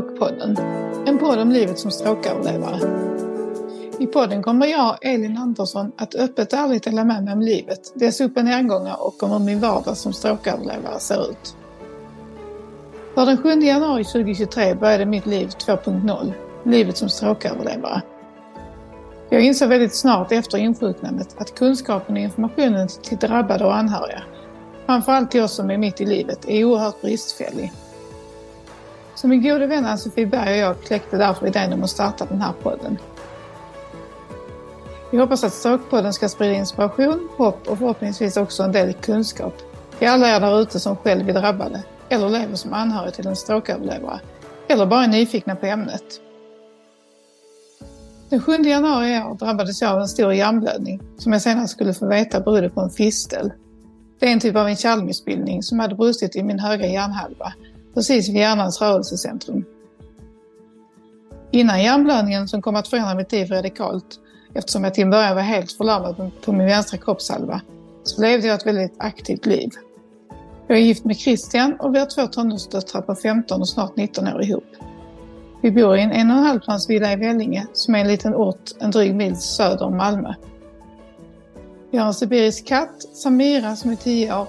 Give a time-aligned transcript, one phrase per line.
[0.00, 0.56] Stråkpodden.
[1.06, 2.78] En podd om livet som stråköverlevare.
[3.98, 7.92] I podden kommer jag, Elin Andersson, att öppet och ärligt dela med mig om livet,
[7.94, 11.56] dess upp och nedgångar och om hur min vardag som stråköverlevare ser ut.
[13.14, 16.32] För den 7 januari 2023 började mitt liv 2.0,
[16.64, 18.02] livet som stråköverlevare.
[19.30, 24.22] Jag insåg väldigt snart efter insjuknandet att kunskapen och informationen till drabbade och anhöriga,
[24.86, 27.72] framförallt till oss som är mitt i livet, är oerhört bristfällig.
[29.20, 32.40] Så min gode vän Ann-Sofie Berg och jag kläckte därför idén om att starta den
[32.40, 32.98] här podden.
[35.10, 39.54] Vi hoppas att Stråkpodden ska sprida inspiration, hopp och förhoppningsvis också en del kunskap
[39.98, 43.36] till alla er där ute som själv är drabbade eller lever som anhörig till en
[43.36, 44.20] strokeöverlevare
[44.68, 46.20] eller bara är nyfikna på ämnet.
[48.28, 51.94] Den 7 januari i år drabbades jag av en stor hjärnblödning som jag senare skulle
[51.94, 53.52] få veta berodde på en fistel.
[54.20, 57.52] Det är en typ av en kärlmissbildning som hade brustit i min högra hjärnhalva
[57.94, 59.64] precis vid hjärnans rörelsecentrum.
[61.50, 64.20] Innan hjärnblödningen som kom att förändra mitt liv radikalt,
[64.54, 67.60] eftersom jag till en början var helt förlamad på min vänstra kroppshalva,
[68.02, 69.70] så levde jag ett väldigt aktivt liv.
[70.66, 74.28] Jag är gift med Christian och vi har två tonårsdöttrar på 15 och snart 19
[74.28, 74.64] år ihop.
[75.62, 78.08] Vi bor i en en och en halv plans villa i Vellinge som är en
[78.08, 80.34] liten ort en dryg mil söder om Malmö.
[81.90, 84.46] Vi har en sibirisk katt, Samira, som är 10 år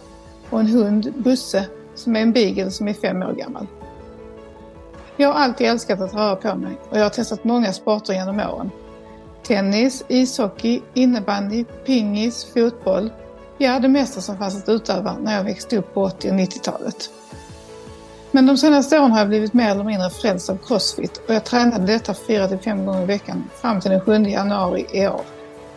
[0.50, 1.66] och en hund, Busse,
[2.02, 3.68] som är en beagle som är fem år gammal.
[5.18, 8.40] Jag har alltid älskat att röra på mig och jag har testat många sporter genom
[8.40, 8.72] åren.
[9.44, 13.10] Tennis, ishockey, innebandy, pingis, fotboll.
[13.58, 17.10] Ja, det mesta som fanns att utöva när jag växte upp på 80 och 90-talet.
[18.32, 21.44] Men de senaste åren har jag blivit mer eller mindre frälst av crossfit och jag
[21.44, 25.22] tränade detta 4-5 gånger i veckan fram till den 7 januari i år,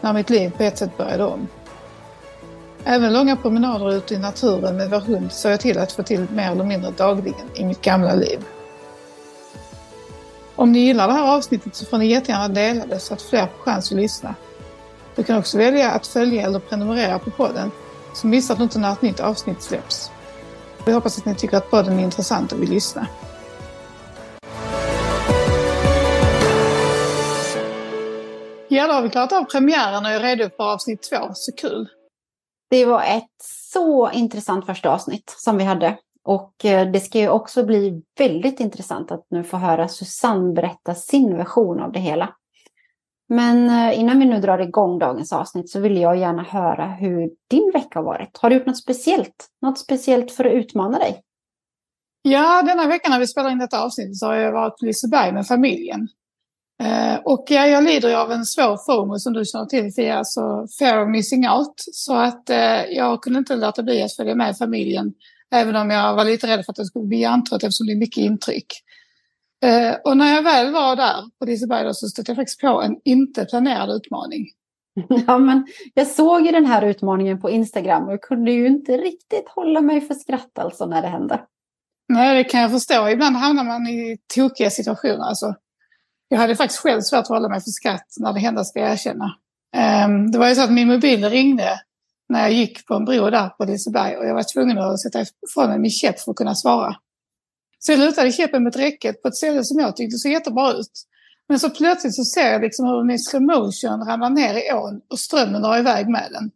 [0.00, 1.48] när mitt liv på ett sätt började om.
[2.86, 6.26] Även långa promenader ute i naturen med vår hund såg jag till att få till
[6.30, 8.44] mer eller mindre dagligen i mitt gamla liv.
[10.56, 13.46] Om ni gillar det här avsnittet så får ni jättegärna dela det så att fler
[13.46, 14.34] får chans att lyssna.
[15.14, 17.70] Du kan också välja att följa eller prenumerera på podden
[18.14, 20.10] så missar du inte när ett nytt avsnitt släpps.
[20.86, 23.06] Vi hoppas att ni tycker att podden är intressant och vill lyssna.
[28.68, 31.30] Ja, då har vi klarat av premiären och är redo för avsnitt två.
[31.34, 31.88] Så kul!
[32.70, 35.98] Det var ett så intressant första avsnitt som vi hade.
[36.24, 40.94] Och eh, det ska ju också bli väldigt intressant att nu få höra Susanne berätta
[40.94, 42.34] sin version av det hela.
[43.28, 47.30] Men eh, innan vi nu drar igång dagens avsnitt så vill jag gärna höra hur
[47.50, 48.38] din vecka har varit.
[48.38, 49.48] Har du gjort något speciellt?
[49.62, 51.22] Något speciellt för att utmana dig?
[52.22, 55.32] Ja, denna vecka när vi spelar in detta avsnitt så har jag varit på Liseberg
[55.32, 56.08] med familjen.
[56.82, 60.66] Eh, och ja, jag lider av en svår FOMO som du känner till Fia, alltså
[60.78, 61.74] fear of missing out.
[61.76, 65.12] Så att eh, jag kunde inte låta bli att följa med familjen.
[65.54, 67.96] Även om jag var lite rädd för att jag skulle bli hjärntrött eftersom det är
[67.96, 68.66] mycket intryck.
[69.64, 72.96] Eh, och när jag väl var där på Liseberg så stötte jag faktiskt på en
[73.04, 74.46] inte planerad utmaning.
[75.26, 79.48] Ja, men jag såg ju den här utmaningen på Instagram och kunde ju inte riktigt
[79.48, 81.40] hålla mig för skratt alltså när det hände.
[82.08, 83.08] Nej, det kan jag förstå.
[83.08, 85.24] Ibland hamnar man i tokiga situationer.
[85.24, 85.54] Alltså,
[86.28, 88.92] jag hade faktiskt själv svårt att hålla mig för skratt när det hände, ska jag
[88.92, 89.36] erkänna.
[89.76, 91.80] Ehm, det var ju så att min mobil ringde
[92.28, 95.20] när jag gick på en bro där på Liseberg och jag var tvungen att sätta
[95.20, 96.96] ifrån mig min käpp för att kunna svara.
[97.78, 101.06] Så jag lutade käppen mot räcket på ett ställe som jag tyckte såg jättebra ut.
[101.48, 104.72] Men så plötsligt så ser jag liksom hur den i slow motion ramlar ner i
[104.72, 106.50] ån och strömmen drar iväg med den.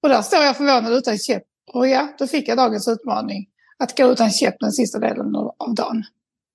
[0.00, 1.42] Och där står jag förvånad utan käpp.
[1.72, 3.46] Och ja, då fick jag dagens utmaning.
[3.78, 6.04] Att gå utan käpp den sista delen av dagen.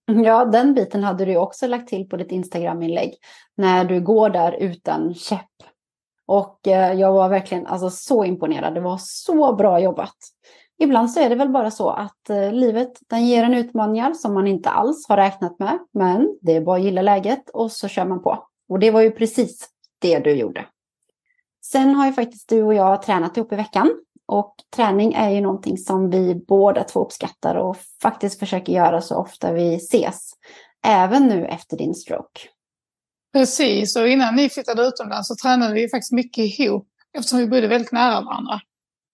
[0.10, 3.16] Mm, ja, den biten hade du också lagt till på ditt Instagram-inlägg.
[3.58, 5.46] När du går där utan käpp.
[6.26, 8.74] Och eh, jag var verkligen alltså, så imponerad.
[8.74, 10.16] Det var så bra jobbat.
[10.80, 14.34] Ibland så är det väl bara så att eh, livet den ger en utmaningar som
[14.34, 15.80] man inte alls har räknat med.
[15.94, 18.48] Men det är bara att gilla läget och så kör man på.
[18.70, 19.70] Och det var ju precis
[20.00, 20.66] det du gjorde.
[21.66, 23.92] Sen har ju faktiskt du och jag tränat ihop i veckan.
[24.32, 29.16] Och träning är ju någonting som vi båda två uppskattar och faktiskt försöker göra så
[29.16, 30.32] ofta vi ses.
[30.86, 32.42] Även nu efter din stroke.
[33.34, 36.88] Precis, och innan ni flyttade utomlands så tränade vi faktiskt mycket ihop
[37.18, 38.60] eftersom vi bodde väldigt nära varandra.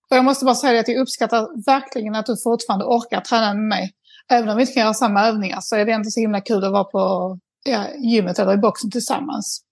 [0.09, 3.67] Och jag måste bara säga att jag uppskattar verkligen att du fortfarande orkar träna med
[3.67, 3.91] mig.
[4.31, 6.63] Även om vi inte kan göra samma övningar så är det inte så himla kul
[6.63, 9.64] att vara på ja, gymmet eller i boxen tillsammans.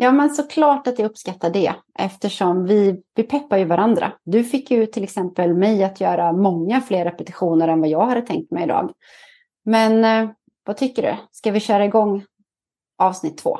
[0.00, 4.12] Ja, men såklart att jag uppskattar det eftersom vi, vi peppar ju varandra.
[4.24, 8.22] Du fick ju till exempel mig att göra många fler repetitioner än vad jag hade
[8.22, 8.92] tänkt mig idag.
[9.64, 10.30] Men eh,
[10.64, 11.16] vad tycker du?
[11.30, 12.24] Ska vi köra igång
[12.98, 13.58] avsnitt två?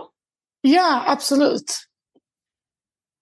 [0.61, 1.73] Ja, absolut.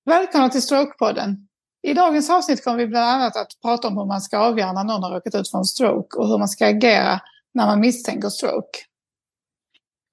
[0.04, 1.48] Välkomna till Strokepodden.
[1.82, 4.84] I dagens avsnitt kommer vi bland annat att prata om hur man ska avgöra när
[4.84, 7.20] någon har råkat ut för en stroke och hur man ska agera
[7.54, 8.78] när man misstänker stroke.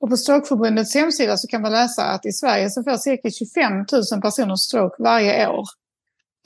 [0.04, 3.74] Och på Strokeförbundets hemsida så kan man läsa att i Sverige så får cirka 25
[4.12, 5.66] 000 personer stroke varje år.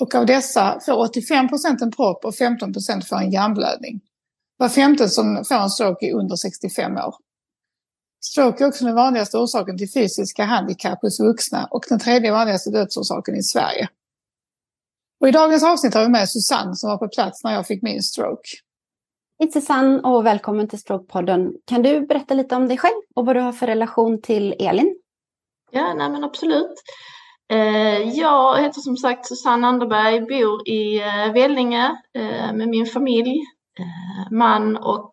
[0.01, 4.01] Och av dessa får 85 procent en propp och 15 procent får en hjärnblödning.
[4.57, 7.15] Var femte som får en stroke är under 65 år.
[8.25, 12.69] Stroke är också den vanligaste orsaken till fysiska handikapp hos vuxna och den tredje vanligaste
[12.69, 13.89] dödsorsaken i Sverige.
[15.21, 17.81] Och I dagens avsnitt har vi med Susanne som var på plats när jag fick
[17.81, 18.49] min stroke.
[19.39, 21.53] Hej Susanne och välkommen till Språkpodden.
[21.65, 24.95] Kan du berätta lite om dig själv och vad du har för relation till Elin?
[25.71, 26.73] Ja, nej men absolut.
[27.49, 33.35] Eh, jag heter som sagt Susanne Anderberg, bor i eh, Vellinge eh, med min familj,
[34.31, 35.11] man och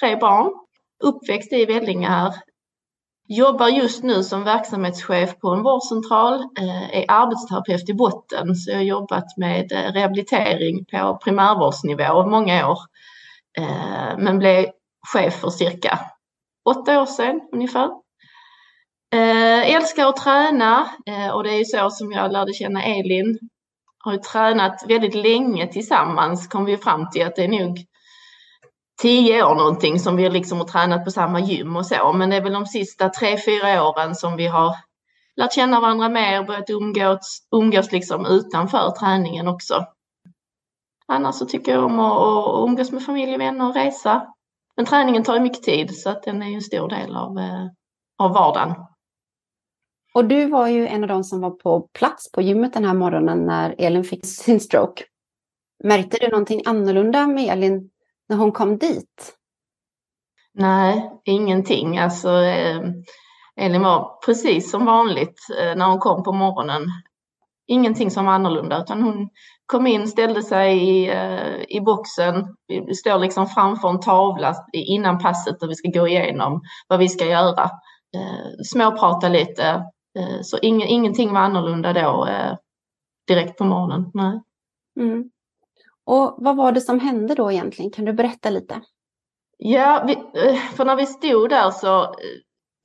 [0.00, 0.52] tre barn.
[1.04, 2.34] Uppväxt i Vellinge här.
[3.28, 6.34] Jobbar just nu som verksamhetschef på en vårdcentral,
[6.92, 12.78] är arbetsterapeut i botten, så jag har jobbat med rehabilitering på primärvårdsnivå många år.
[13.58, 14.66] Eh, men blev
[15.12, 15.98] chef för cirka
[16.64, 17.90] åtta år sedan ungefär.
[19.14, 23.38] Eh, älskar att träna eh, och det är ju så som jag lärde känna Elin.
[23.98, 27.78] Har ju tränat väldigt länge tillsammans kom vi fram till att det är nog
[29.02, 32.12] tio år någonting som vi liksom har tränat på samma gym och så.
[32.12, 34.76] Men det är väl de sista tre, fyra åren som vi har
[35.36, 39.86] lärt känna varandra mer, börjat umgås, umgås liksom utanför träningen också.
[41.12, 44.26] Annars så tycker jag om att umgås med familj, vänner och resa.
[44.76, 47.66] Men träningen tar ju mycket tid så att den är en stor del av, eh,
[48.18, 48.74] av vardagen.
[50.14, 52.94] Och du var ju en av de som var på plats på gymmet den här
[52.94, 55.04] morgonen när Elin fick sin stroke.
[55.84, 57.90] Märkte du någonting annorlunda med Elin
[58.28, 59.36] när hon kom dit?
[60.54, 61.98] Nej, ingenting.
[61.98, 62.80] Alltså, eh,
[63.56, 66.82] Elin var precis som vanligt eh, när hon kom på morgonen.
[67.66, 69.28] Ingenting som var annorlunda, utan hon
[69.72, 72.56] kom in, ställde sig i, eh, i boxen.
[72.86, 77.08] Vi står liksom framför en tavla innan passet och vi ska gå igenom vad vi
[77.08, 77.64] ska göra.
[78.16, 79.82] Eh, småprata lite,
[80.18, 82.28] Eh, så ing, ingenting var annorlunda då
[83.28, 84.10] direkt på morgonen.
[84.14, 84.40] Nej.
[85.00, 85.30] Mm.
[86.04, 87.90] Och vad var det som hände då egentligen?
[87.90, 88.80] Kan du berätta lite?
[89.58, 90.16] Ja, vi,
[90.76, 92.14] för när vi stod där så,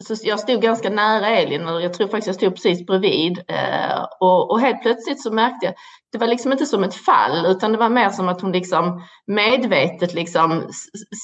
[0.06, 3.44] så jag stod ganska nära Elin och jag tror faktiskt jag stod precis bredvid.
[3.48, 5.76] Eh, och, och helt plötsligt så märkte jag,
[6.12, 9.04] det var liksom inte som ett fall utan det var mer som att hon liksom
[9.28, 10.70] medvetet liksom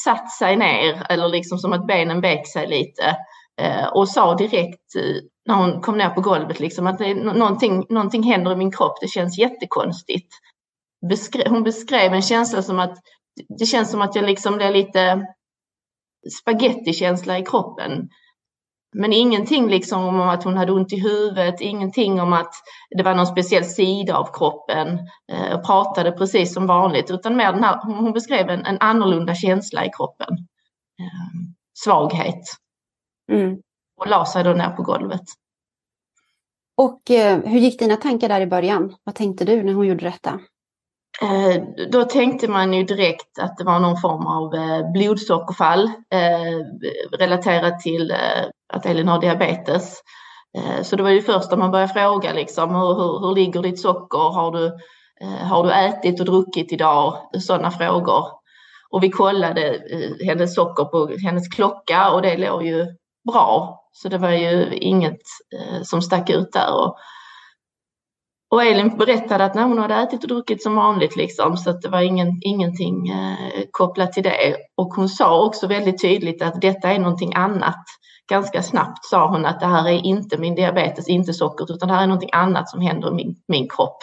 [0.04, 3.18] satt sig ner eller liksom som att benen vek sig lite
[3.62, 5.16] eh, och sa direkt eh,
[5.46, 9.02] när hon kom ner på golvet liksom att det, någonting, någonting händer i min kropp,
[9.02, 10.34] det känns jättekonstigt.
[11.10, 12.98] Beskre, hon beskrev en känsla som att
[13.60, 15.26] det känns som att jag liksom blir lite
[16.42, 18.10] spagettikänsla i kroppen.
[18.94, 22.54] Men ingenting liksom om att hon hade ont i huvudet, ingenting om att
[22.98, 25.00] det var någon speciell sida av kroppen
[25.32, 29.36] eh, och pratade precis som vanligt, utan mer den här, hon beskrev en, en annorlunda
[29.36, 30.30] känsla i kroppen.
[31.00, 32.42] Eh, svaghet.
[33.32, 33.58] Mm
[34.04, 35.22] och la sig då ner på golvet.
[36.78, 38.96] Och eh, hur gick dina tankar där i början?
[39.04, 40.40] Vad tänkte du när hon gjorde detta?
[41.22, 45.92] Eh, då tänkte man ju direkt att det var någon form av eh, blodsockerfall
[47.20, 48.14] relaterat till
[48.74, 50.04] att Elin har diabetes.
[50.58, 53.62] Eh, så det var ju först när man började fråga liksom, hur, hur, hur ligger
[53.62, 54.34] ditt socker?
[54.34, 54.66] Har du,
[55.22, 57.18] eh, har du ätit och druckit idag?
[57.40, 58.24] Sådana frågor.
[58.90, 62.86] Och vi kollade eh, hennes socker på hennes klocka och det låg ju
[63.32, 63.80] bra.
[63.92, 65.22] Så det var ju inget
[65.84, 66.74] som stack ut där.
[66.74, 66.96] Och,
[68.52, 71.82] och Elin berättade att när hon hade ätit och druckit som vanligt liksom, så att
[71.82, 73.14] det var ingen, ingenting
[73.72, 74.56] kopplat till det.
[74.78, 77.86] Och hon sa också väldigt tydligt att detta är någonting annat.
[78.30, 81.96] Ganska snabbt sa hon att det här är inte min diabetes, inte sockret, utan det
[81.96, 83.98] här är någonting annat som händer i min, min kropp.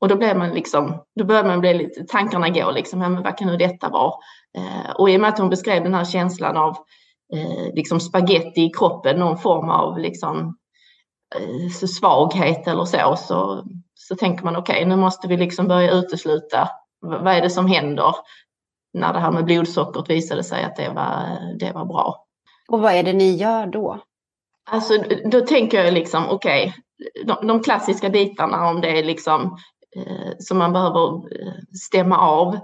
[0.00, 3.22] Och då blev man liksom, då började man bli lite, tankarna gå liksom, ja, men
[3.22, 4.14] vad kan nu detta vara?
[4.58, 6.76] Eh, och i och med att hon beskrev den här känslan av
[7.34, 10.56] eh, liksom spaghetti i kroppen, någon form av liksom,
[11.36, 13.64] eh, svaghet eller så, så,
[13.94, 16.68] så tänker man okej, okay, nu måste vi liksom börja utesluta
[17.00, 18.14] vad är det som händer
[18.92, 22.26] när det här med blodsockret visade sig att det var, eh, det var bra.
[22.68, 24.00] Och vad är det ni gör då?
[24.70, 24.94] Alltså
[25.24, 29.58] då tänker jag liksom okej, okay, de, de, klassiska bitarna om det är liksom
[29.96, 31.54] eh, som man behöver eh,
[31.86, 32.58] stämma av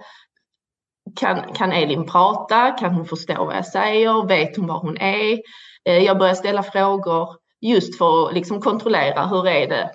[1.17, 2.71] kan, kan Elin prata?
[2.71, 4.27] Kan hon förstå vad jag säger?
[4.27, 5.41] Vet hon var hon är?
[5.85, 7.29] Eh, jag börjar ställa frågor
[7.61, 9.91] just för att liksom kontrollera hur är det?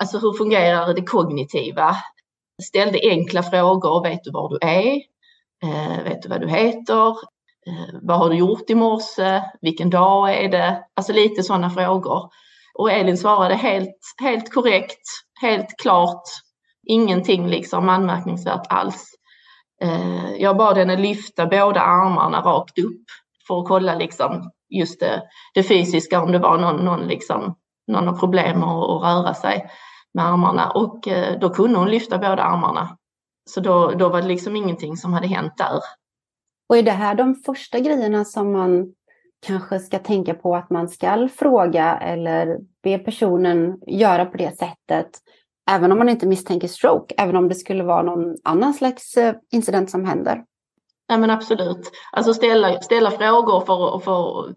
[0.00, 1.96] Alltså hur fungerar det kognitiva?
[2.62, 4.02] Ställde enkla frågor.
[4.02, 4.96] Vet du var du är?
[5.64, 7.14] Eh, vet du vad du heter?
[7.66, 9.42] Eh, vad har du gjort i morse?
[9.60, 10.84] Vilken dag är det?
[10.96, 12.30] Alltså lite sådana frågor.
[12.78, 15.06] Och Elin svarade helt, helt korrekt,
[15.40, 16.22] helt klart.
[16.86, 19.08] Ingenting liksom anmärkningsvärt alls.
[19.82, 23.04] Eh, jag bad henne lyfta båda armarna rakt upp
[23.46, 25.22] för att kolla liksom just det,
[25.54, 27.54] det fysiska, om det var någon, någon, liksom,
[27.86, 29.70] någon problem att, att röra sig
[30.14, 30.70] med armarna.
[30.70, 32.96] Och eh, då kunde hon lyfta båda armarna.
[33.50, 35.80] Så då, då var det liksom ingenting som hade hänt där.
[36.72, 38.94] Och är det här de första grejerna som man
[39.46, 45.10] kanske ska tänka på att man ska fråga eller be personen göra på det sättet
[45.70, 49.34] Även om man inte misstänker stroke, även om det skulle vara någon annan slags eh,
[49.52, 50.44] incident som händer.
[51.08, 51.92] Ja men absolut.
[52.12, 54.56] Alltså ställa, ställa frågor för, för att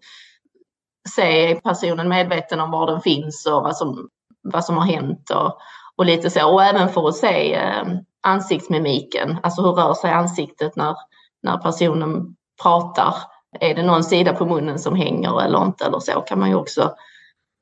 [1.14, 4.08] se är personen medveten om var den finns och vad som,
[4.42, 5.58] vad som har hänt och,
[5.96, 6.52] och lite så.
[6.52, 7.84] Och även för att se eh,
[8.22, 10.96] ansiktsmimiken, alltså hur rör sig ansiktet när,
[11.42, 13.14] när personen pratar.
[13.60, 16.54] Är det någon sida på munnen som hänger eller inte eller så kan man ju
[16.54, 16.94] också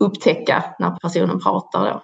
[0.05, 2.03] upptäcka när personen pratar då.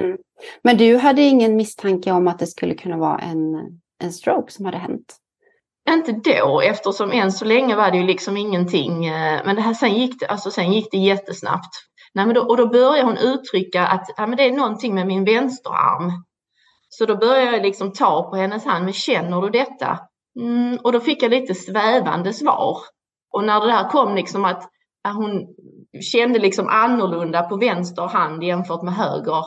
[0.00, 0.18] Mm.
[0.62, 3.56] Men du hade ingen misstanke om att det skulle kunna vara en,
[4.02, 5.16] en stroke som hade hänt?
[5.90, 9.06] Inte då eftersom än så länge var det ju liksom ingenting.
[9.06, 11.70] Eh, men det här, sen, gick det, alltså, sen gick det jättesnabbt.
[12.14, 15.06] Nej, men då, och då började hon uttrycka att ja, men det är någonting med
[15.06, 16.24] min vänsterarm.
[16.88, 18.84] Så då började jag liksom ta på hennes hand.
[18.84, 19.98] Men känner du detta?
[20.40, 22.78] Mm, och då fick jag lite svävande svar.
[23.32, 24.70] Och när det här kom liksom att
[25.14, 25.46] hon
[26.12, 29.44] kände liksom annorlunda på vänster hand jämfört med höger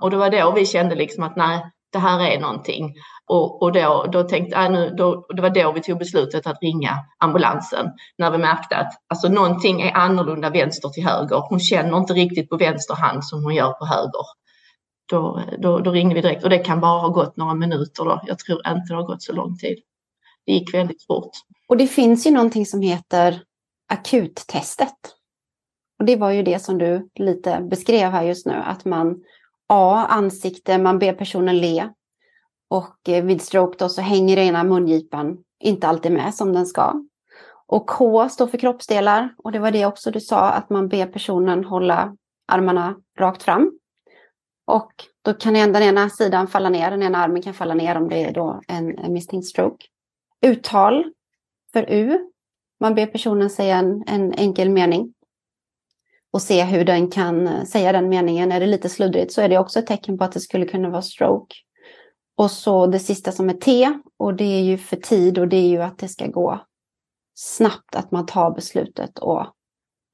[0.00, 1.62] och det var då vi kände liksom att nej,
[1.92, 2.94] det här är någonting.
[3.26, 6.62] Och, och då, då tänkte jag, nu, då, det var då vi tog beslutet att
[6.62, 7.86] ringa ambulansen.
[8.18, 11.42] När vi märkte att alltså, någonting är annorlunda vänster till höger.
[11.48, 14.24] Hon känner inte riktigt på vänster hand som hon gör på höger.
[15.10, 18.20] Då, då, då ringde vi direkt och det kan bara ha gått några minuter då.
[18.26, 19.78] Jag tror inte det har gått så lång tid.
[20.46, 21.30] Det gick väldigt fort.
[21.68, 23.42] Och det finns ju någonting som heter
[23.88, 24.98] akuttestet.
[25.98, 29.22] Och det var ju det som du lite beskrev här just nu, att man
[29.66, 30.06] A.
[30.08, 31.88] Ansikte, man ber personen le.
[32.68, 36.94] Och eh, vid stroke då så hänger ena mungipan inte alltid med som den ska.
[37.66, 41.06] Och K står för kroppsdelar och det var det också du sa att man ber
[41.06, 42.16] personen hålla
[42.52, 43.78] armarna rakt fram.
[44.66, 48.08] Och då kan den ena sidan falla ner, den ena armen kan falla ner om
[48.08, 49.86] det är då en, en misstänkt stroke.
[50.44, 51.12] Uttal
[51.72, 52.18] för U.
[52.80, 55.14] Man ber personen säga en, en enkel mening
[56.30, 58.52] och se hur den kan eh, säga den meningen.
[58.52, 60.90] Är det lite sluddrigt så är det också ett tecken på att det skulle kunna
[60.90, 61.54] vara stroke.
[62.36, 65.56] Och så det sista som är T och det är ju för tid och det
[65.56, 66.66] är ju att det ska gå
[67.34, 69.46] snabbt att man tar beslutet och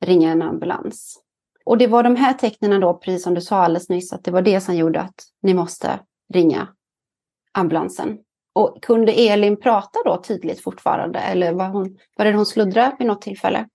[0.05, 1.23] ringer en ambulans.
[1.65, 4.31] Och det var de här tecknen då, precis som du sa alldeles nyss, att det
[4.31, 6.01] var det som gjorde att ni måste
[6.33, 6.69] ringa
[7.53, 8.19] ambulansen.
[8.55, 13.09] Och kunde Elin prata då tydligt fortfarande eller var, hon, var det hon sluddrade vid
[13.09, 13.67] något tillfälle?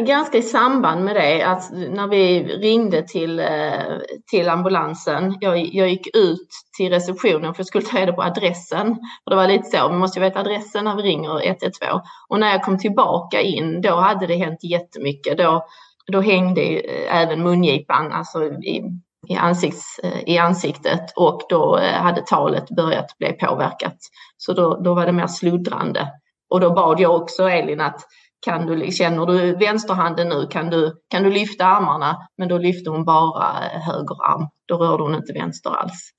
[0.00, 3.98] ganska i samband med det, att när vi ringde till, eh,
[4.30, 8.90] till ambulansen, jag, jag gick ut till receptionen för jag skulle ta reda på adressen.
[9.24, 12.00] Och det var lite så, vi måste ju veta adressen när vi ringer 112.
[12.28, 15.38] Och när jag kom tillbaka in, då hade det hänt jättemycket.
[15.38, 15.66] Då,
[16.12, 18.82] då hängde eh, även mungipan alltså i,
[19.28, 23.96] i, ansikts, eh, i ansiktet och då eh, hade talet börjat bli påverkat.
[24.36, 26.08] Så då, då var det mer sluddrande.
[26.50, 28.00] Och då bad jag också Elin att
[28.44, 32.90] kan du, känner du vänsterhanden nu kan du, kan du lyfta armarna, men då lyfte
[32.90, 34.48] hon bara eh, höger arm.
[34.68, 36.10] Då rörde hon inte vänster alls.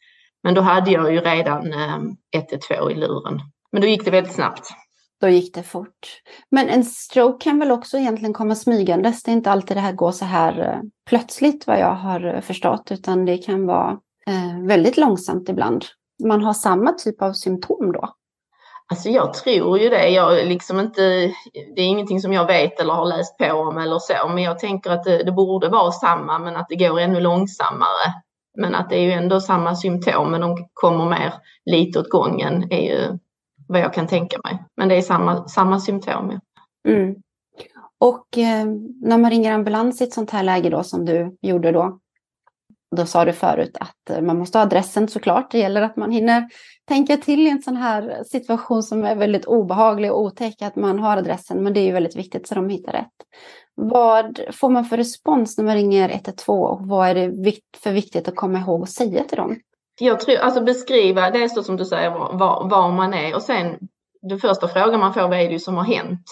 [0.44, 1.74] Men då hade jag ju redan
[2.36, 3.42] 112 i luren.
[3.72, 4.70] Men då gick det väldigt snabbt.
[5.22, 6.22] Då gick det fort.
[6.52, 9.24] Men en stroke kan väl också egentligen komma smygandes.
[9.24, 10.80] Det är inte alltid det här går så här eh,
[11.10, 13.92] plötsligt vad jag har eh, förstått, utan det kan vara
[14.28, 15.86] eh, väldigt långsamt ibland.
[16.24, 18.10] Man har samma typ av symptom då.
[18.92, 20.10] Alltså jag tror ju det.
[20.10, 21.02] Jag liksom inte,
[21.76, 24.60] det är ingenting som jag vet eller har läst på om eller så, men jag
[24.60, 28.14] tänker att det, det borde vara samma, men att det går ännu långsammare.
[28.58, 31.34] Men att det är ju ändå samma symptom, men de kommer mer
[31.66, 33.18] lite åt gången är ju
[33.68, 34.64] vad jag kan tänka mig.
[34.78, 36.32] Men det är samma, samma symptom.
[36.32, 36.92] Ja.
[36.92, 37.16] Mm.
[37.98, 38.66] Och eh,
[39.02, 42.00] när man ringer ambulans i ett sånt här läge då som du gjorde då,
[42.96, 45.52] då sa du förut att eh, man måste ha adressen såklart.
[45.52, 46.50] Det gäller att man hinner
[46.88, 51.00] tänka till i en sån här situation som är väldigt obehaglig och otäck, att man
[51.00, 51.64] har adressen.
[51.64, 53.14] Men det är ju väldigt viktigt så de hittar rätt.
[53.76, 58.28] Vad får man för respons när man ringer 112 och vad är det för viktigt
[58.28, 59.56] att komma ihåg och säga till dem?
[60.00, 63.42] Jag tror, alltså beskriva, det är så som du säger, var, var man är och
[63.42, 63.78] sen
[64.22, 66.26] den första frågan man får, vad är det som har hänt?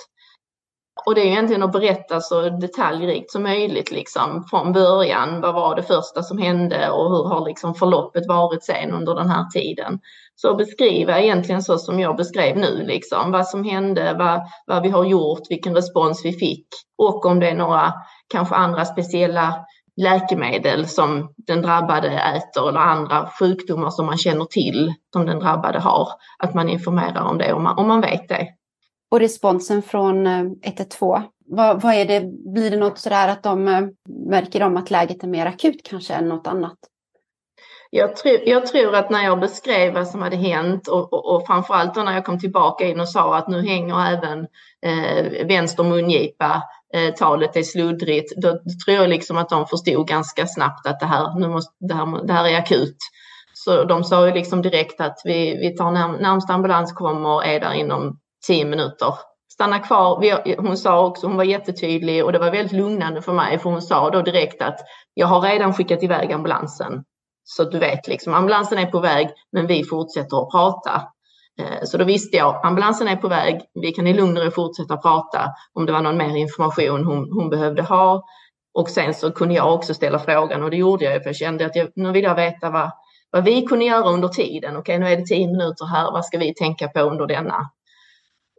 [1.06, 5.42] Och det är egentligen att berätta så detaljrikt som möjligt liksom från början.
[5.42, 9.30] Vad var det första som hände och hur har liksom förloppet varit sen under den
[9.30, 10.00] här tiden?
[10.36, 14.90] Så beskriva egentligen så som jag beskrev nu, liksom vad som hände, vad, vad vi
[14.90, 16.68] har gjort, vilken respons vi fick
[16.98, 17.94] och om det är några
[18.28, 24.94] kanske andra speciella läkemedel som den drabbade äter eller andra sjukdomar som man känner till
[25.14, 26.08] som den drabbade har.
[26.40, 28.48] Att man informerar om det om man, om man vet det.
[29.12, 32.22] Och responsen från eh, 112, vad, vad är det,
[32.54, 33.82] blir det något sådär att de eh,
[34.30, 36.78] märker om att läget är mer akut kanske än något annat?
[37.96, 41.48] Jag tror, jag tror att när jag beskrev vad som hade hänt och, och, och
[41.48, 44.48] framförallt när jag kom tillbaka in och sa att nu hänger även
[44.86, 50.08] eh, vänster mungipa, eh, talet är sluddrigt, då, då tror jag liksom att de förstod
[50.08, 52.98] ganska snabbt att det här, nu måste, det här, det här är akut.
[53.54, 57.46] Så de sa ju liksom direkt att vi, vi tar när, närmsta ambulans kommer och
[57.46, 59.14] är där inom tio minuter.
[59.54, 60.20] Stanna kvar.
[60.22, 63.70] Vi, hon sa också, hon var jättetydlig och det var väldigt lugnande för mig för
[63.70, 64.80] hon sa då direkt att
[65.14, 67.04] jag har redan skickat iväg ambulansen.
[67.44, 71.02] Så du vet, liksom, ambulansen är på väg, men vi fortsätter att prata.
[71.60, 74.52] Eh, så då visste jag, ambulansen är på väg, vi kan i lugn och ro
[74.52, 78.24] fortsätta prata om det var någon mer information hon, hon behövde ha.
[78.74, 81.66] Och sen så kunde jag också ställa frågan och det gjorde jag för jag kände
[81.66, 82.92] att jag, nu vill jag veta vad,
[83.32, 84.78] vad vi kunde göra under tiden.
[84.78, 87.70] Okej, nu är det tio minuter här, vad ska vi tänka på under denna,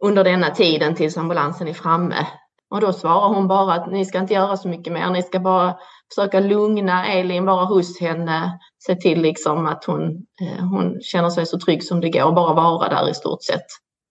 [0.03, 2.27] under denna tiden tills ambulansen är framme?
[2.69, 5.39] Och då svarar hon bara att ni ska inte göra så mycket mer, ni ska
[5.39, 5.77] bara
[6.13, 10.03] försöka lugna Elin, vara hos henne, se till liksom att hon,
[10.41, 13.65] eh, hon känner sig så trygg som det går, bara vara där i stort sett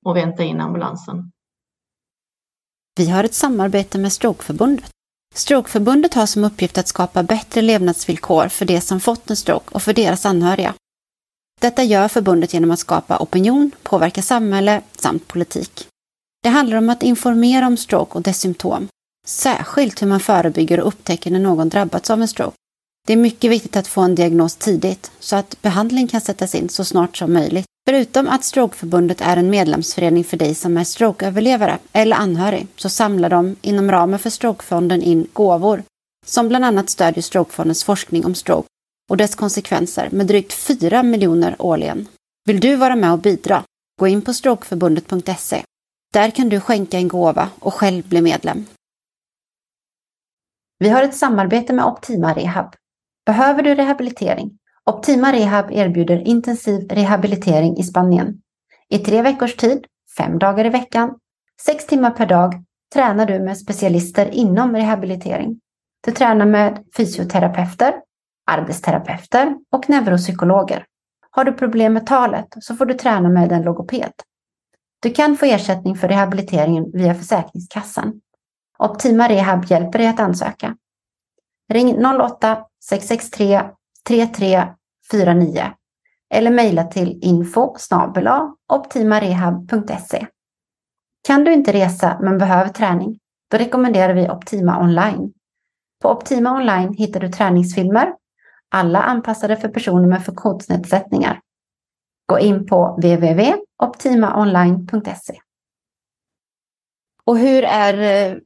[0.07, 1.31] och vänta in ambulansen.
[2.97, 4.91] Vi har ett samarbete med Strokeförbundet.
[5.35, 9.83] Strokeförbundet har som uppgift att skapa bättre levnadsvillkor för de som fått en stroke och
[9.83, 10.75] för deras anhöriga.
[11.61, 15.89] Detta gör förbundet genom att skapa opinion, påverka samhälle samt politik.
[16.43, 18.89] Det handlar om att informera om stroke och dess symptom,
[19.25, 22.57] Särskilt hur man förebygger och upptäcker när någon drabbats av en stroke.
[23.07, 26.69] Det är mycket viktigt att få en diagnos tidigt så att behandling kan sättas in
[26.69, 27.67] så snart som möjligt.
[27.89, 33.31] Förutom att Strokeförbundet är en medlemsförening för dig som är strokeöverlevare eller anhörig så samlar
[33.31, 35.83] de inom ramen för Strokefonden in gåvor
[36.27, 38.69] som bland annat stödjer Strokefondens forskning om stroke
[39.11, 42.09] och dess konsekvenser med drygt 4 miljoner årligen.
[42.47, 43.63] Vill du vara med och bidra?
[44.01, 45.63] Gå in på strokeförbundet.se.
[46.13, 48.67] Där kan du skänka en gåva och själv bli medlem.
[50.85, 52.75] Vi har ett samarbete med Optima Rehab.
[53.27, 54.51] Behöver du rehabilitering?
[54.91, 58.41] Optima Rehab erbjuder intensiv rehabilitering i Spanien.
[58.89, 61.19] I tre veckors tid, fem dagar i veckan,
[61.63, 65.61] sex timmar per dag tränar du med specialister inom rehabilitering.
[66.07, 67.95] Du tränar med fysioterapeuter,
[68.51, 70.85] arbetsterapeuter och neuropsykologer.
[71.31, 74.13] Har du problem med talet så får du träna med en logoped.
[75.03, 78.21] Du kan få ersättning för rehabiliteringen via Försäkringskassan.
[78.85, 80.77] Optima Rehab hjälper dig att ansöka.
[81.73, 83.71] Ring 08-663
[84.09, 85.73] 3349
[86.35, 87.77] eller mejla till info
[88.73, 90.27] optimarehab.se.
[91.27, 93.19] Kan du inte resa men behöver träning?
[93.51, 95.33] Då rekommenderar vi Optima Online.
[96.03, 98.15] På Optima Online hittar du träningsfilmer,
[98.71, 101.41] alla anpassade för personer med funktionsnedsättningar.
[102.27, 105.41] Gå in på www.optimaonline.se.
[107.25, 108.39] Och hur är eh,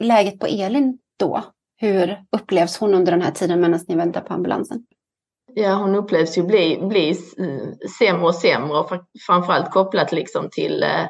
[0.00, 1.42] läget på Elin då?
[1.76, 4.86] Hur upplevs hon under den här tiden medan ni väntar på ambulansen?
[5.54, 8.90] Ja, hon upplevs ju bli, bli eh, sämre och sämre och
[9.26, 11.04] framförallt kopplat liksom till eh,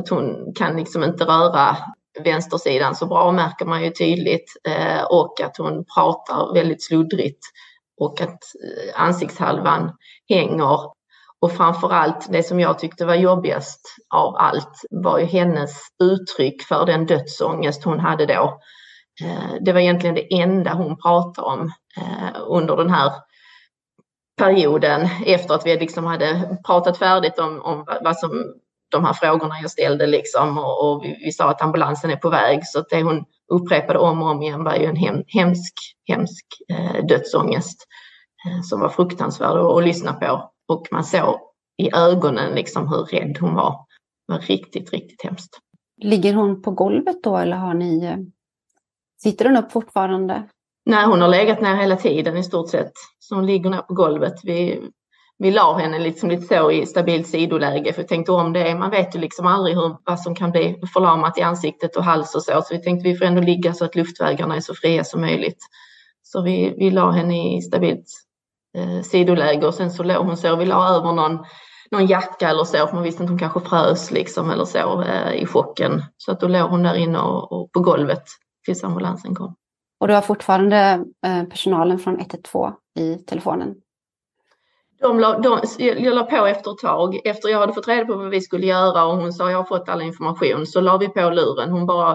[0.00, 1.76] att hon kan liksom inte röra
[2.24, 7.40] vänstersidan så bra märker man ju tydligt eh, och att hon pratar väldigt sluddrigt
[8.00, 8.38] och att
[8.94, 9.92] ansiktshalvan
[10.28, 11.01] hänger.
[11.42, 13.80] Och framförallt det som jag tyckte var jobbigast
[14.14, 15.70] av allt var ju hennes
[16.02, 18.60] uttryck för den dödsångest hon hade då.
[19.24, 23.12] Eh, det var egentligen det enda hon pratade om eh, under den här
[24.38, 28.54] perioden efter att vi liksom hade pratat färdigt om, om vad som
[28.88, 32.30] de här frågorna jag ställde liksom och, och vi, vi, sa att ambulansen är på
[32.30, 35.74] väg så att det hon upprepade om och om igen var ju en hem, hemsk,
[36.08, 37.86] hemsk eh, dödsångest
[38.46, 41.40] eh, som var fruktansvärd att, att lyssna på och man såg
[41.76, 43.86] i ögonen liksom hur rädd hon var.
[44.26, 45.58] Det var riktigt, riktigt hemskt.
[46.02, 48.16] Ligger hon på golvet då eller har ni eh,
[49.22, 50.48] Sitter hon upp fortfarande?
[50.86, 52.92] Nej, hon har legat ner hela tiden i stort sett.
[53.18, 54.34] Så hon ligger ner på golvet.
[54.42, 54.82] Vi,
[55.38, 58.74] vi la henne liksom lite så i stabilt sidoläge för vi tänkte om det.
[58.74, 62.34] Man vet ju liksom aldrig hur, vad som kan bli förlamat i ansiktet och hals
[62.34, 62.62] och så.
[62.62, 65.58] Så vi tänkte vi får ändå ligga så att luftvägarna är så fria som möjligt.
[66.22, 68.06] Så vi, vi la henne i stabilt
[68.78, 70.56] eh, sidoläge och sen så låg hon så.
[70.56, 71.38] Vi la över någon,
[71.90, 75.34] någon jacka eller så för man visste att hon kanske frös liksom eller så eh,
[75.34, 76.02] i chocken.
[76.16, 78.24] Så att då låg hon där inne och, och på golvet
[78.64, 79.54] tills ambulansen kom.
[80.00, 83.74] Och du har fortfarande eh, personalen från 112 i telefonen?
[85.00, 87.20] De la, de, jag la på efter ett tag.
[87.24, 89.64] Efter jag hade fått reda på vad vi skulle göra och hon sa jag har
[89.64, 91.70] fått all information så la vi på luren.
[91.70, 92.12] Hon bara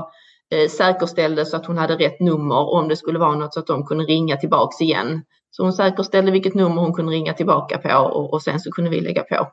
[0.51, 3.67] eh, säkerställde så att hon hade rätt nummer om det skulle vara något så att
[3.67, 5.23] de kunde ringa tillbaks igen.
[5.51, 8.89] Så hon säkerställde vilket nummer hon kunde ringa tillbaka på och, och sen så kunde
[8.89, 9.51] vi lägga på.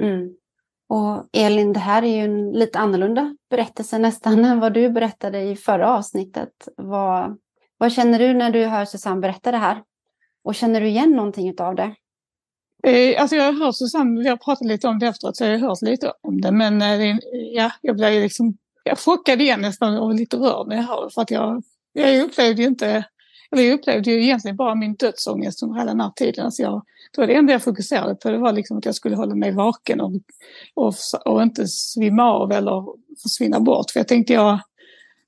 [0.00, 0.34] Mm.
[0.88, 5.42] Och Elin, det här är ju en lite annorlunda berättelse nästan än vad du berättade
[5.42, 6.68] i förra avsnittet.
[6.76, 7.38] Vad,
[7.78, 9.82] vad känner du när du hör Susanne berätta det här?
[10.44, 11.94] Och känner du igen någonting av det?
[12.82, 15.58] Eh, alltså jag har hört Susanne, vi har pratat lite om det efteråt, så jag
[15.58, 16.52] har hört lite om det.
[16.52, 17.16] Men eh,
[17.52, 21.10] ja, jag blev liksom jag chockad igen nästan och lite rörd när jag hör det.
[21.10, 23.04] För att jag, jag upplevde ju inte,
[23.52, 26.44] eller jag upplevde ju egentligen bara min dödsångest under hela den här tiden.
[26.44, 26.82] Alltså jag,
[27.14, 29.52] det var det enda jag fokuserade på, det var liksom att jag skulle hålla mig
[29.52, 30.12] vaken och,
[30.74, 32.84] och, och inte svimma av eller
[33.22, 33.90] försvinna bort.
[33.90, 34.60] För jag tänkte jag,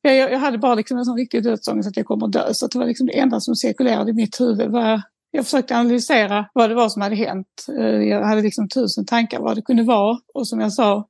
[0.02, 2.54] jag, jag hade bara liksom en sån riktig dödsångest att jag kommer att dö.
[2.54, 4.70] Så det var liksom det enda som cirkulerade i mitt huvud.
[4.70, 7.66] Var, jag försökte analysera vad det var som hade hänt.
[7.78, 10.18] Eh, jag hade liksom tusen tankar vad det kunde vara.
[10.34, 11.08] Och som jag sa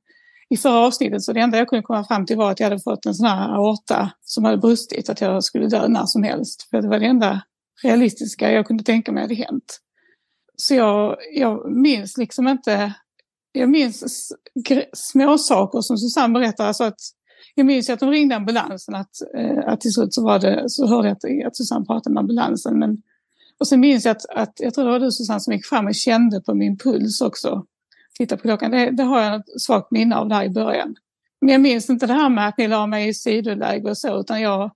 [0.49, 2.81] i förra avsnittet så det enda jag kunde komma fram till var att jag hade
[2.81, 5.09] fått en sån här aorta som hade brustit.
[5.09, 6.69] Att jag skulle dö när som helst.
[6.69, 7.41] För det var det enda
[7.83, 9.79] realistiska jag kunde tänka mig hade hänt.
[10.55, 12.93] Så jag, jag minns liksom inte...
[13.51, 14.33] Jag minns
[14.93, 16.67] små saker som Susanne berättar.
[16.67, 16.99] Alltså att
[17.55, 18.95] jag minns att de ringde ambulansen.
[18.95, 22.13] Att, eh, att till slut så, var det, så hörde jag att, att Susanne pratade
[22.13, 22.79] med ambulansen.
[22.79, 22.97] Men,
[23.59, 25.87] och sen minns jag att, att jag tror det var du Susanne som gick fram
[25.87, 27.65] och kände på min puls också.
[28.17, 28.71] Titta på klockan.
[28.71, 30.95] Det, det har jag ett svagt minne av där i början.
[31.41, 34.19] Men jag minns inte det här med att ni la mig i sidoläge och så.
[34.19, 34.71] Utan jag,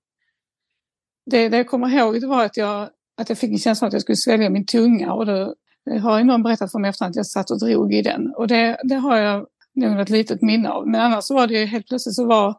[1.25, 3.87] det, det jag kommer ihåg det var att jag, att jag fick en känsla av
[3.87, 5.13] att jag skulle svälja min tunga.
[5.13, 5.55] Och då
[5.91, 8.33] eh, har ju någon berättat för mig efter att jag satt och drog i den.
[8.35, 10.87] Och det, det har jag nog ett litet minne av.
[10.87, 12.55] Men annars så var det ju helt plötsligt så var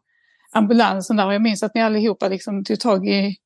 [0.53, 3.37] ambulansen där och jag minns att ni allihopa liksom tog tag i,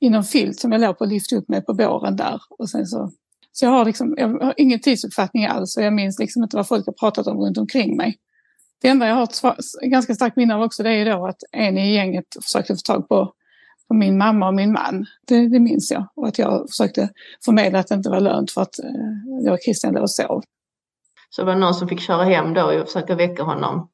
[0.00, 2.40] i någon filt som jag låg på och lyfte upp mig på båren där.
[2.58, 3.10] Och sen så,
[3.52, 6.68] så jag har liksom, jag har ingen tidsuppfattning alls och jag minns liksom inte vad
[6.68, 8.18] folk har pratat om runt omkring mig.
[8.82, 11.42] Det enda jag har ett ganska starkt minne av också det är ju då att
[11.52, 13.32] en i gänget försökte få tag på,
[13.88, 15.06] på min mamma och min man.
[15.26, 16.08] Det, det minns jag.
[16.16, 17.08] Och att jag försökte
[17.44, 20.42] förmedla att det inte var lönt för att eh, det var Christian där och sov.
[21.30, 23.88] Så var det någon som fick köra hem då och försöka väcka honom.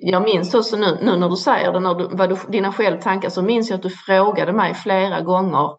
[0.00, 3.28] Jag minns också nu, nu när du säger det, när du, vad du, dina självtankar,
[3.28, 5.70] så minns jag att du frågade mig flera gånger,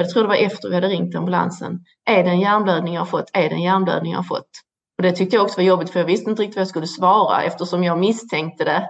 [0.00, 1.78] jag tror det var efter vi hade ringt ambulansen,
[2.10, 3.30] är det en hjärnblödning jag har fått?
[3.32, 4.50] Är det en hjärnblödning jag har fått?
[4.98, 6.86] Och det tyckte jag också var jobbigt för jag visste inte riktigt vad jag skulle
[6.86, 8.88] svara eftersom jag misstänkte det.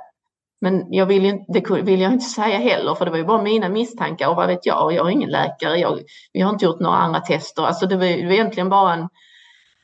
[0.60, 3.42] Men jag vill ju, det vill jag inte säga heller för det var ju bara
[3.42, 5.98] mina misstankar och vad vet jag, jag är ingen läkare, jag,
[6.32, 7.62] vi har inte gjort några andra tester.
[7.62, 9.08] Alltså det var, det var egentligen bara en,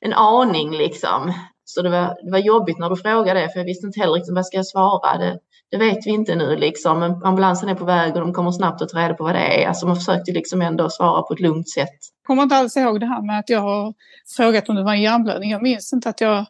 [0.00, 1.32] en aning liksom.
[1.64, 4.14] Så det var, det var jobbigt när du frågade det, för jag visste inte heller
[4.14, 5.18] liksom, vad ska jag svara.
[5.18, 5.38] Det,
[5.70, 6.98] det vet vi inte nu liksom.
[6.98, 9.62] Men ambulansen är på väg och de kommer snabbt att ta reda på vad det
[9.62, 9.68] är.
[9.68, 11.88] Alltså man försökte liksom ändå svara på ett lugnt sätt.
[11.88, 13.94] Jag kommer inte alls ihåg det här med att jag har
[14.36, 15.50] frågat om det var en hjärnblödning.
[15.50, 16.46] Jag minns inte att jag...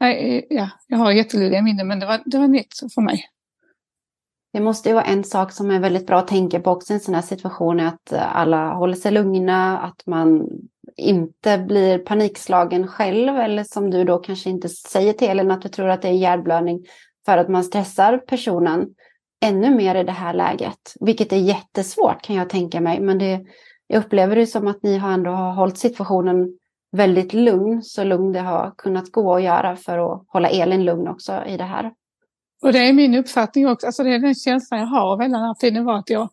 [0.00, 3.24] Nej, ja, jag har jätteluddiga minnen men det var, det var nytt för mig.
[4.52, 6.94] Det måste ju vara en sak som är väldigt bra att tänka på också i
[6.94, 10.48] en sån här situation att alla håller sig lugna, att man
[10.96, 15.68] inte blir panikslagen själv eller som du då kanske inte säger till Elin att du
[15.68, 16.86] tror att det är hjärnblödning
[17.26, 18.86] för att man stressar personen
[19.44, 20.94] ännu mer i det här läget.
[21.00, 23.00] Vilket är jättesvårt kan jag tänka mig.
[23.00, 23.40] Men det,
[23.86, 26.58] jag upplever det som att ni har ändå har hållit situationen
[26.92, 31.08] väldigt lugn, så lugn det har kunnat gå att göra för att hålla Elin lugn
[31.08, 31.92] också i det här.
[32.62, 35.38] Och det är min uppfattning också, alltså det är den känslan jag har av hela
[35.38, 36.28] den här tiden var att jag,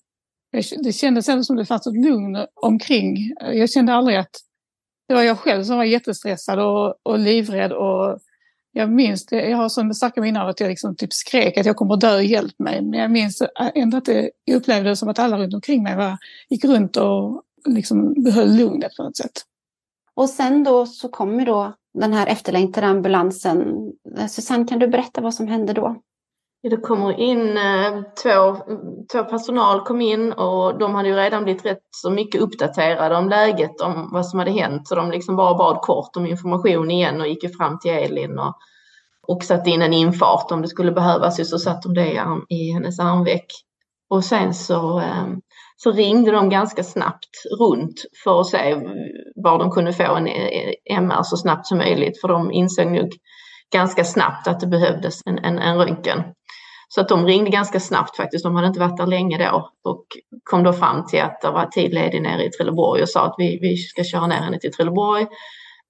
[0.83, 3.33] det kändes ändå som det fanns ett lugn omkring.
[3.53, 4.35] Jag kände aldrig att
[5.07, 8.19] det var jag själv som var jättestressad och, och livrädd och
[8.75, 11.65] jag minns det, jag har så starka minnen av att jag liksom typ skrek att
[11.65, 12.81] jag kommer dö, hjälp mig.
[12.81, 13.43] Men jag minns
[13.75, 16.17] ändå att det, jag upplevde det som att alla runt omkring mig var,
[16.49, 19.41] gick runt och liksom behöll lugnet på något sätt.
[20.15, 23.91] Och sen då så kommer då den här efterlängtade ambulansen.
[24.29, 25.95] Susanne, kan du berätta vad som hände då?
[26.69, 28.57] Det kommer in eh, två,
[29.11, 33.29] två personal kom in och de hade ju redan blivit rätt så mycket uppdaterade om
[33.29, 34.87] läget, om vad som hade hänt.
[34.87, 38.39] Så de liksom bara bad kort om information igen och gick ju fram till Elin
[38.39, 38.55] och,
[39.27, 41.49] och satte in en infart om det skulle behövas.
[41.49, 43.45] Så satte de det i, hennes armveck.
[44.09, 45.27] Och sen så, eh,
[45.77, 48.75] så ringde de ganska snabbt runt för att se
[49.35, 52.21] var de kunde få en eh, MR så snabbt som möjligt.
[52.21, 53.09] För de insåg nog
[53.73, 56.23] ganska snabbt att det behövdes en, en, en röntgen.
[56.95, 58.43] Så att de ringde ganska snabbt faktiskt.
[58.43, 60.05] De hade inte varit där länge då och
[60.43, 63.35] kom då fram till att det var tid ledig nere i Trelleborg och sa att
[63.37, 65.21] vi, vi ska köra ner henne till Trelleborg.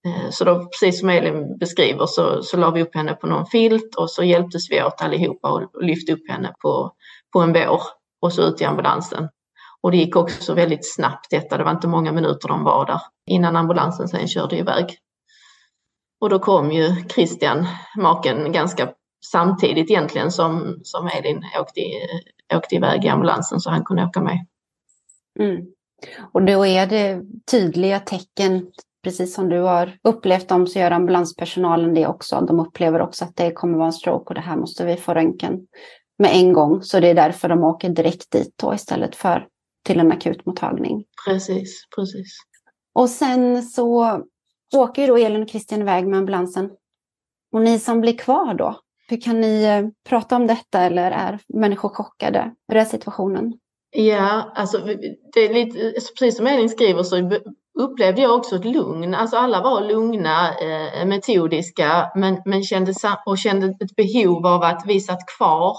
[0.05, 3.45] Eh, så då, precis som Elin beskriver, så, så la vi upp henne på någon
[3.45, 6.91] filt och så hjälptes vi åt allihopa och lyfte upp henne på,
[7.33, 7.81] på en bår
[8.21, 9.29] och så ut i ambulansen.
[9.81, 11.57] Och det gick också väldigt snabbt detta.
[11.57, 14.97] Det var inte många minuter de var där innan ambulansen sen körde iväg.
[16.21, 18.89] Och då kom ju Christian, maken, ganska
[19.31, 21.81] samtidigt egentligen som, som Elin åkte,
[22.55, 24.45] åkte iväg i ambulansen så han kunde åka med.
[25.39, 25.65] Mm.
[26.31, 28.71] Och då är det tydliga tecken,
[29.03, 32.41] precis som du har upplevt dem, så gör ambulanspersonalen det också.
[32.41, 35.13] De upplever också att det kommer vara en stroke och det här måste vi få
[35.13, 35.67] röntgen
[36.19, 36.81] med en gång.
[36.81, 39.47] Så det är därför de åker direkt dit då istället för
[39.85, 41.05] till en akutmottagning.
[41.27, 42.37] Precis, precis.
[42.93, 44.21] Och sen så
[44.75, 46.69] åker ju då Elin och Christian iväg med ambulansen.
[47.51, 48.79] Och ni som blir kvar då,
[49.13, 52.51] hur kan ni eh, prata om detta eller är människor chockade?
[52.67, 53.53] över är situationen?
[53.95, 54.77] Ja, alltså
[55.33, 57.31] det är lite, alltså, precis som Elin skriver så
[57.79, 59.13] upplevde jag också ett lugn.
[59.13, 62.93] Alltså alla var lugna, eh, metodiska men, men kände,
[63.25, 65.75] och kände ett behov av att vi satt kvar.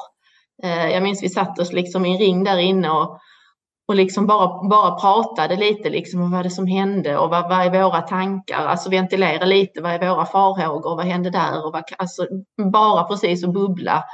[0.62, 3.18] Eh, jag minns vi satt oss liksom i en ring där inne och,
[3.88, 7.66] och liksom bara, bara pratade lite liksom om vad det som hände och vad, vad
[7.66, 11.66] är våra tankar, alltså ventilera lite, vad är våra farhågor, vad hände där?
[11.66, 12.26] Och vad, alltså
[12.72, 14.04] bara precis att bubbla.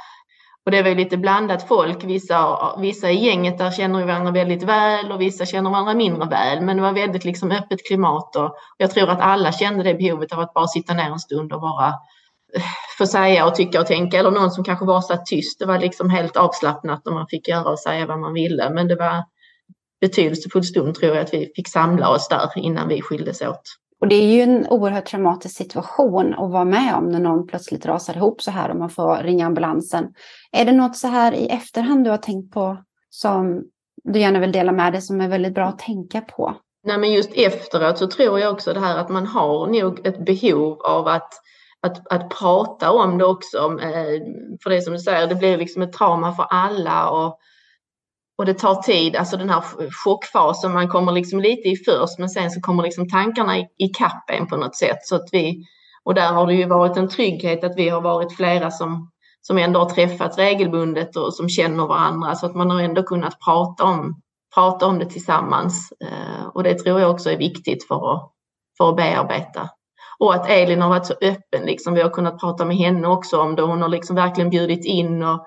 [0.65, 4.63] Och det var ju lite blandat folk, vissa, vissa i gänget där känner varandra väldigt
[4.63, 8.55] väl och vissa känner varandra mindre väl, men det var väldigt liksom öppet klimat och
[8.77, 11.61] jag tror att alla kände det behovet av att bara sitta ner en stund och
[11.61, 11.87] bara
[12.55, 12.63] eh,
[12.97, 14.17] få säga och tycka och tänka.
[14.19, 15.59] Eller någon som kanske var så tyst.
[15.59, 18.87] Det var liksom helt avslappnat och man fick göra och säga vad man ville, men
[18.87, 19.23] det var
[20.01, 23.61] betydelsefull stund tror jag att vi fick samla oss där innan vi skildes åt.
[24.01, 27.85] Och det är ju en oerhört traumatisk situation att vara med om när någon plötsligt
[27.85, 30.07] rasar ihop så här och man får ringa ambulansen.
[30.51, 32.77] Är det något så här i efterhand du har tänkt på
[33.09, 33.63] som
[34.03, 36.55] du gärna vill dela med dig som är väldigt bra att tänka på?
[36.83, 40.25] Nej men just efteråt så tror jag också det här att man har nog ett
[40.25, 41.33] behov av att
[41.81, 43.57] att, att prata om det också.
[43.57, 44.21] Eh,
[44.63, 47.39] för det som du säger, det blir liksom ett trauma för alla och
[48.41, 49.63] och det tar tid, alltså den här
[50.03, 53.67] chockfasen, man kommer liksom lite i först men sen så kommer liksom tankarna i,
[54.27, 54.97] en på något sätt.
[55.01, 55.65] Så att vi,
[56.03, 59.57] och där har det ju varit en trygghet att vi har varit flera som, som
[59.57, 63.83] ändå har träffats regelbundet och som känner varandra så att man har ändå kunnat prata
[63.83, 64.21] om,
[64.55, 65.93] prata om det tillsammans.
[66.03, 68.31] Eh, och det tror jag också är viktigt för att,
[68.77, 69.69] för att bearbeta.
[70.19, 71.93] Och att Elin har varit så öppen, liksom.
[71.93, 73.61] vi har kunnat prata med henne också om det.
[73.61, 75.45] Hon har liksom verkligen bjudit in och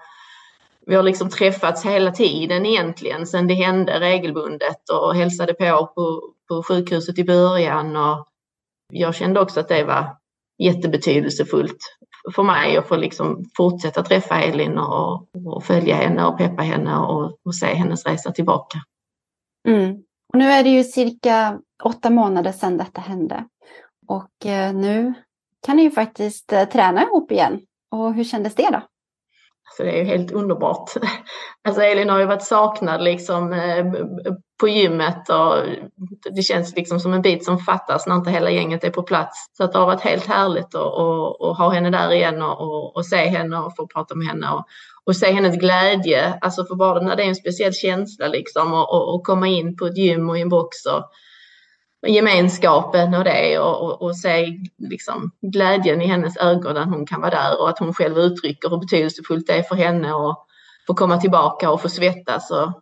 [0.87, 6.35] vi har liksom träffats hela tiden egentligen sedan det hände regelbundet och hälsade på, på
[6.49, 8.27] på sjukhuset i början och
[8.93, 10.17] jag kände också att det var
[10.59, 11.79] jättebetydelsefullt
[12.35, 16.97] för mig att få liksom fortsätta träffa Elin och, och följa henne och peppa henne
[16.97, 18.79] och, och se hennes resa tillbaka.
[19.69, 20.03] Mm.
[20.33, 23.45] Och nu är det ju cirka åtta månader sedan detta hände
[24.07, 25.15] och eh, nu
[25.67, 27.61] kan ni ju faktiskt eh, träna ihop igen.
[27.91, 28.83] Och hur kändes det då?
[29.77, 30.91] Så det är ju helt underbart.
[31.69, 33.85] Alltså Elin har ju varit saknad liksom eh,
[34.61, 35.55] på gymmet och
[36.35, 39.37] det känns liksom som en bit som fattas när inte hela gänget är på plats.
[39.57, 42.61] Så att det har varit helt härligt att, att, att ha henne där igen och,
[42.61, 44.65] och, och, se henne och få prata med henne och,
[45.05, 46.39] och se hennes glädje.
[46.41, 49.87] Alltså för bara när det är en speciell känsla liksom och, och, komma in på
[49.87, 51.11] ett gym och i en box och,
[52.07, 57.21] gemenskapen och det och, och, och se liksom glädjen i hennes ögon när hon kan
[57.21, 60.47] vara där och att hon själv uttrycker hur betydelsefullt det är för henne att
[60.87, 62.51] få komma tillbaka och få svettas.
[62.51, 62.73] Och,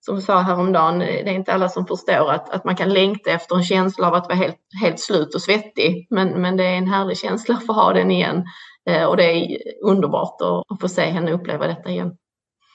[0.00, 3.30] som vi sa häromdagen, det är inte alla som förstår att, att man kan längta
[3.30, 6.06] efter en känsla av att vara helt, helt slut och svettig.
[6.10, 8.44] Men, men det är en härlig känsla att få ha den igen.
[8.88, 12.16] Eh, och det är underbart att, att få se henne uppleva detta igen.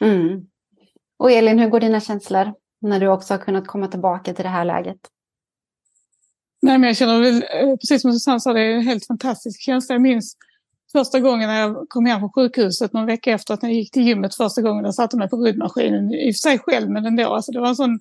[0.02, 0.42] Mm.
[1.20, 4.50] Och Elin, hur går dina känslor när du också har kunnat komma tillbaka till det
[4.50, 5.00] här läget?
[6.64, 9.62] Nej, men jag känner väl, eh, precis som Susanne sa, det är en helt fantastisk
[9.62, 9.96] känsla.
[9.96, 10.36] Jag minns
[10.92, 14.08] första gången när jag kom hem från sjukhuset, någon vecka efter att jag gick till
[14.08, 17.34] gymmet första gången, jag satte mig på ryddmaskinen, i och för sig själv, men ändå.
[17.34, 18.00] Alltså, det var en sån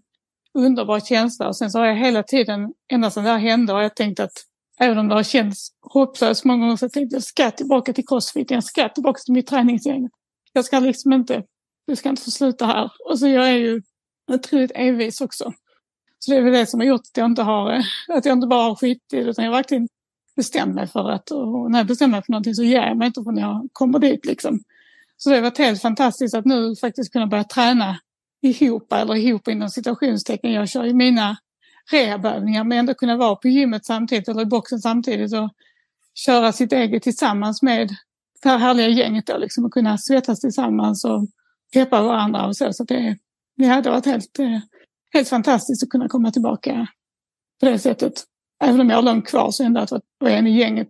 [0.54, 1.48] underbar känsla.
[1.48, 4.20] Och sen så har jag hela tiden, ända sedan det här hände, har jag tänkt
[4.20, 4.32] att
[4.78, 8.06] även om det har känts hopplöst många gånger, så jag tänkte jag ska tillbaka till
[8.06, 10.08] crossfit, jag ska tillbaka till mitt träningsgäng.
[10.52, 11.42] Jag ska liksom inte,
[11.86, 12.90] jag ska inte få sluta här.
[13.10, 13.82] Och så jag är ju
[14.32, 15.52] otroligt envis också.
[16.24, 18.46] Så det är väl det som har gjort att jag inte, har, att jag inte
[18.46, 19.88] bara har skitit utan jag verkligen
[20.36, 23.06] bestämt mig för att, och när jag bestämmer mig för någonting så ger jag mig
[23.06, 24.60] inte förrän jag kommer dit liksom.
[25.16, 27.98] Så det har varit helt fantastiskt att nu faktiskt kunna börja träna
[28.42, 30.52] ihop, eller ihop inom situationstecken.
[30.52, 31.36] Jag kör ju mina
[31.90, 35.50] rehabövningar men ändå kunna vara på gymmet samtidigt eller i boxen samtidigt och
[36.14, 37.88] köra sitt eget tillsammans med
[38.42, 41.26] det här härliga gänget då liksom och kunna svettas tillsammans och
[41.72, 42.72] peppa varandra och så.
[42.72, 43.16] Så det,
[43.56, 44.58] det hade varit helt eh,
[45.12, 46.86] helt fantastiskt att kunna komma tillbaka
[47.60, 48.24] på det sättet.
[48.64, 50.88] Även om jag har långt kvar så ändå att vara en i gänget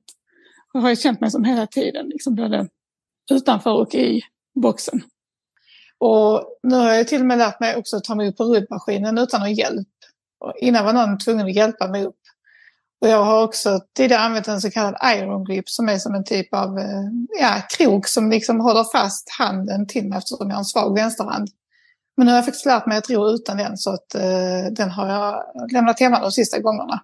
[0.72, 2.68] har jag känt mig som hela tiden, liksom både
[3.30, 4.22] utanför och i
[4.54, 5.02] boxen.
[5.98, 8.44] Och nu har jag till och med lärt mig också att ta mig upp på
[8.44, 9.88] rullmaskinen utan någon hjälp.
[10.40, 12.16] Och innan var någon tvungen att hjälpa mig upp.
[13.00, 16.24] Och jag har också tidigare använt en så kallad iron grip som är som en
[16.24, 17.04] typ av eh,
[17.40, 21.48] ja, krok som liksom håller fast handen till mig eftersom jag har en svag vänsterhand.
[22.16, 24.90] Men nu har jag faktiskt lärt mig att ro utan den så att eh, den
[24.90, 27.02] har jag lämnat hemma de sista gångerna.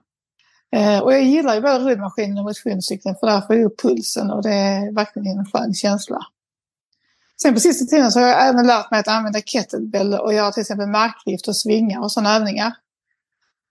[0.73, 4.31] Eh, och jag gillar ju både rullmaskinen och motionscykeln för där får jag upp pulsen
[4.31, 6.18] och det är verkligen en skön känsla.
[7.42, 10.53] Sen på sista tiden så har jag även lärt mig att använda kettlebell och göra
[10.53, 12.73] till exempel marklyft och svingar och sådana övningar.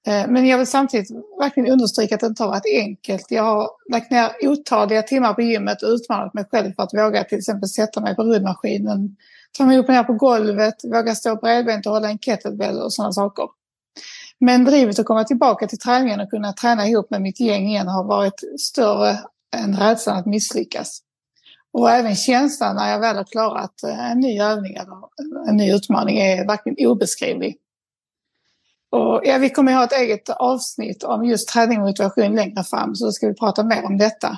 [0.07, 3.25] Eh, men jag vill samtidigt verkligen understryka att det inte har varit enkelt.
[3.29, 7.23] Jag har lagt ner otaliga timmar på gymmet och utmanat mig själv för att våga
[7.23, 9.15] till exempel sätta mig på rullmaskinen,
[9.57, 12.93] ta mig upp och ner på golvet, våga stå bredbent och hålla en kettlebell och
[12.93, 13.45] sådana saker.
[14.39, 17.87] Men drivet att komma tillbaka till träningen och kunna träna ihop med mitt gäng igen
[17.87, 19.19] har varit större
[19.55, 21.01] än rädslan att misslyckas.
[21.73, 24.97] Och även känslan när jag väl har klarat eh, en ny övning eller
[25.49, 27.57] en ny utmaning är verkligen obeskrivlig.
[28.91, 32.63] Och ja, vi kommer att ha ett eget avsnitt om just träning och motivation längre
[32.63, 34.37] fram, så då ska vi prata mer om detta.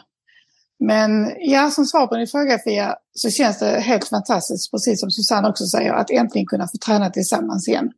[0.80, 5.12] Men ja, som svar på din fråga Fia, så känns det helt fantastiskt, precis som
[5.12, 7.92] Susanne också säger, att äntligen kunna få träna tillsammans igen.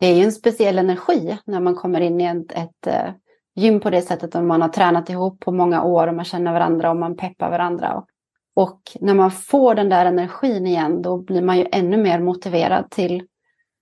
[0.00, 3.12] Det är ju en speciell energi när man kommer in i ett, ett eh,
[3.54, 6.52] gym på det sättet och man har tränat ihop på många år och man känner
[6.52, 7.94] varandra och man peppar varandra.
[7.94, 8.06] Och,
[8.54, 12.90] och när man får den där energin igen, då blir man ju ännu mer motiverad
[12.90, 13.22] till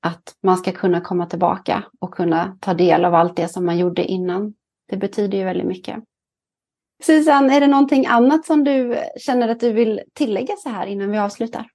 [0.02, 3.78] att man ska kunna komma tillbaka och kunna ta del av allt det som man
[3.78, 4.54] gjorde innan.
[4.88, 5.96] Det betyder ju väldigt mycket.
[7.02, 11.10] Susanne, är det någonting annat som du känner att du vill tillägga så här innan
[11.10, 11.66] vi avslutar?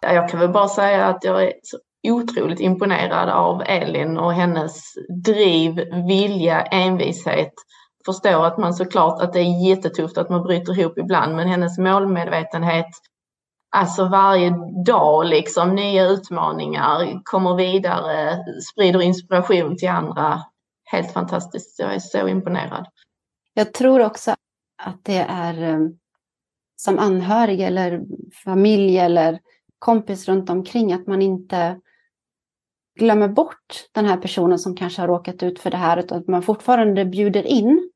[0.00, 4.82] Jag kan väl bara säga att jag är så otroligt imponerad av Elin och hennes
[5.24, 7.52] driv, vilja, envishet.
[8.06, 11.78] Förstår att man såklart att det är jättetufft att man bryter ihop ibland, men hennes
[11.78, 12.86] målmedvetenhet,
[13.70, 14.50] Alltså varje
[14.86, 18.38] dag liksom nya utmaningar, kommer vidare,
[18.72, 20.42] sprider inspiration till andra.
[20.84, 21.78] Helt fantastiskt.
[21.78, 22.86] Jag är så imponerad.
[23.58, 24.34] Jag tror också
[24.82, 25.78] att det är eh,
[26.76, 28.02] som anhörig eller
[28.44, 29.40] familj eller
[29.78, 31.80] kompis runt omkring att man inte
[32.98, 36.28] glömmer bort den här personen som kanske har råkat ut för det här utan att
[36.28, 37.90] man fortfarande bjuder in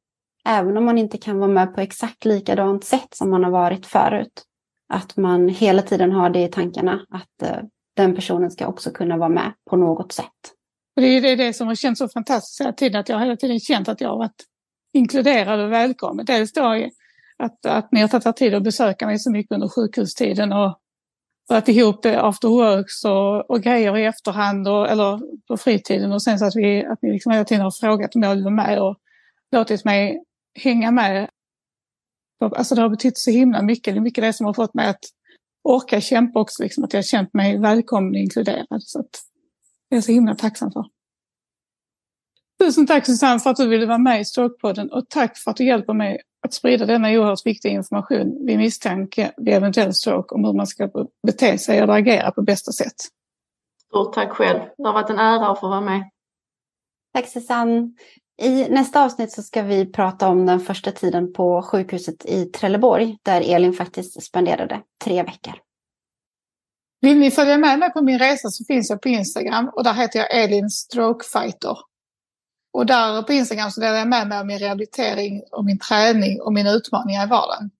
[0.44, 3.86] även om man inte kan vara med på exakt likadant sätt som man har varit
[3.86, 4.42] förut
[4.88, 7.62] att man hela tiden har det i tankarna att eh,
[7.96, 10.52] den personen ska också kunna vara med på något sätt.
[10.96, 13.36] Och det är det, det som har känts så fantastiskt hela tiden, att jag hela
[13.36, 14.44] tiden känt att jag har varit
[14.92, 16.24] inkluderad och välkommen.
[16.26, 16.88] Dels då
[17.36, 20.78] att, att ni har tagit er tid att besöka mig så mycket under sjukhustiden och
[21.48, 26.38] satt ihop after works och, och grejer i efterhand och, eller på fritiden och sen
[26.38, 28.82] så att, vi, att ni liksom hela tiden har frågat om jag vill vara med
[28.82, 28.96] och
[29.52, 30.24] låtit mig
[30.54, 31.28] hänga med
[32.50, 33.94] Alltså det har betytt så himla mycket.
[33.94, 35.04] Det är mycket det som har fått mig att
[35.62, 38.82] orka kämpa också, liksom, att jag har känt mig välkommen och inkluderad.
[38.82, 39.20] Så att
[39.88, 40.84] jag är så himla tacksam för.
[42.62, 45.56] Tusen tack Susanne för att du ville vara med i Strokepodden och tack för att
[45.56, 50.44] du hjälper mig att sprida denna oerhört viktiga information vid misstanke vid eventuell stroke om
[50.44, 50.90] hur man ska
[51.26, 52.94] bete sig eller agera på bästa sätt.
[53.88, 54.60] Stort tack själv.
[54.78, 56.10] Det har varit en ära att få vara med.
[57.14, 57.90] Tack Susanne.
[58.42, 63.18] I nästa avsnitt så ska vi prata om den första tiden på sjukhuset i Trelleborg
[63.22, 65.54] där Elin faktiskt spenderade tre veckor.
[67.00, 69.94] Vill ni följa med mig på min resa så finns jag på Instagram och där
[69.94, 71.76] heter jag Elin Strokefighter.
[72.72, 76.40] Och där på Instagram så delar jag med mig av min rehabilitering och min träning
[76.40, 77.70] och mina utmaningar i vardagen.